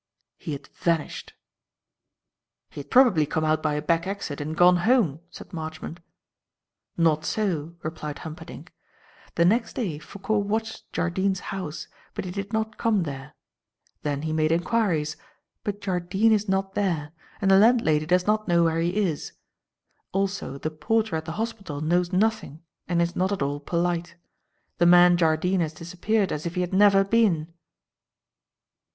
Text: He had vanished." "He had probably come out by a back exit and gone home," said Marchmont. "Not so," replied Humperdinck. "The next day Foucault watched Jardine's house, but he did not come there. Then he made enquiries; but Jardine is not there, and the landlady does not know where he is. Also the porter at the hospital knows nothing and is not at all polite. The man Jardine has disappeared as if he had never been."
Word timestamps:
He 0.39 0.53
had 0.53 0.65
vanished." 0.67 1.33
"He 2.71 2.79
had 2.79 2.89
probably 2.89 3.27
come 3.27 3.45
out 3.45 3.61
by 3.61 3.75
a 3.75 3.83
back 3.83 4.07
exit 4.07 4.41
and 4.41 4.57
gone 4.57 4.77
home," 4.77 5.19
said 5.29 5.53
Marchmont. 5.53 5.99
"Not 6.97 7.23
so," 7.23 7.75
replied 7.83 8.17
Humperdinck. 8.17 8.73
"The 9.35 9.45
next 9.45 9.73
day 9.73 9.99
Foucault 9.99 10.39
watched 10.39 10.91
Jardine's 10.91 11.41
house, 11.53 11.87
but 12.15 12.25
he 12.25 12.31
did 12.31 12.51
not 12.51 12.79
come 12.79 13.03
there. 13.03 13.35
Then 14.01 14.23
he 14.23 14.33
made 14.33 14.51
enquiries; 14.51 15.17
but 15.63 15.81
Jardine 15.81 16.31
is 16.31 16.49
not 16.49 16.73
there, 16.73 17.11
and 17.39 17.51
the 17.51 17.59
landlady 17.59 18.07
does 18.07 18.25
not 18.25 18.47
know 18.47 18.63
where 18.63 18.79
he 18.79 18.95
is. 18.95 19.33
Also 20.13 20.57
the 20.57 20.71
porter 20.71 21.15
at 21.15 21.25
the 21.25 21.33
hospital 21.33 21.79
knows 21.79 22.11
nothing 22.11 22.63
and 22.87 23.03
is 23.03 23.15
not 23.15 23.31
at 23.31 23.43
all 23.43 23.59
polite. 23.59 24.15
The 24.79 24.87
man 24.87 25.15
Jardine 25.15 25.59
has 25.61 25.73
disappeared 25.73 26.31
as 26.31 26.47
if 26.47 26.55
he 26.55 26.61
had 26.61 26.73
never 26.73 27.03
been." 27.03 27.53